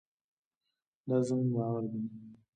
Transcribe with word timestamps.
دا 1.07 1.17
زموږ 1.27 1.47
باور 1.55 1.83
دی. 1.91 2.01